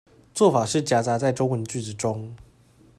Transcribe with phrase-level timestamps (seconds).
[0.33, 2.35] 做法是夾雜在中文句子中